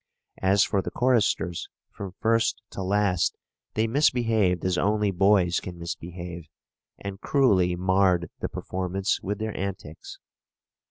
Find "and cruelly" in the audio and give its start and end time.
6.97-7.75